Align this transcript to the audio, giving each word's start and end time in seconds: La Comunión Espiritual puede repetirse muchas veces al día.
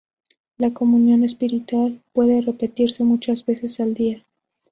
La 0.57 0.73
Comunión 0.73 1.23
Espiritual 1.23 2.01
puede 2.11 2.41
repetirse 2.41 3.03
muchas 3.03 3.45
veces 3.45 3.79
al 3.79 3.93
día. 3.93 4.25